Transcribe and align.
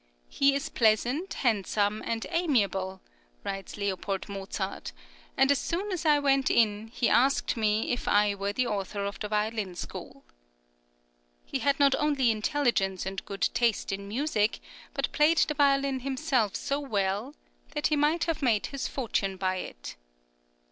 "He 0.29 0.55
is 0.55 0.67
pleasant, 0.67 1.31
handsome, 1.31 2.01
and 2.03 2.25
amiable," 2.31 3.01
writes 3.43 3.77
L. 3.77 3.99
Mozart, 4.27 4.93
"and 5.37 5.51
as 5.51 5.59
soon 5.59 5.91
as 5.91 6.07
I 6.07 6.17
went 6.17 6.49
in, 6.49 6.87
he 6.87 7.07
asked 7.07 7.55
me 7.55 7.91
if 7.91 8.07
I 8.07 8.33
were 8.33 8.51
the 8.51 8.65
author 8.65 9.05
of 9.05 9.19
the 9.19 9.27
Violin 9.27 9.75
School." 9.75 10.23
He 11.45 11.59
had 11.59 11.79
not 11.79 11.93
only 11.99 12.31
intelligence 12.31 13.05
and 13.05 13.23
good 13.25 13.47
taste 13.53 13.91
in 13.91 14.07
music, 14.07 14.59
but 14.95 15.11
played 15.11 15.37
the 15.37 15.53
violin 15.53 15.99
himself 15.99 16.55
so 16.55 16.79
well 16.79 17.35
"that 17.75 17.85
he 17.89 17.95
might 17.95 18.23
have 18.23 18.41
made 18.41 18.65
his 18.73 18.87
fortune 18.87 19.37
by 19.37 19.57
it." 19.57 19.97